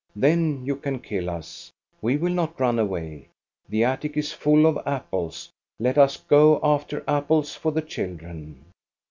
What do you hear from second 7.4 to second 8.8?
for the children